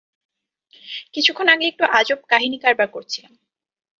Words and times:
কিছুক্ষণ 1.13 1.47
আগে 1.47 1.65
একটু 1.67 1.83
আজব 1.91 2.19
কাহিনী 2.29 2.57
কারবার 2.57 2.87
করছিলাম। 2.87 3.33